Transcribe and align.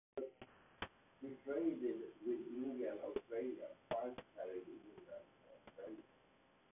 She 1.19 1.29
traded 1.45 2.01
with 2.25 2.43
India 2.57 2.89
and 2.93 3.01
Australia 3.01 3.67
and 3.69 3.87
twice 4.17 4.25
carried 4.35 4.67
immigrants 4.67 5.29
to 5.37 5.69
Australia. 5.69 6.01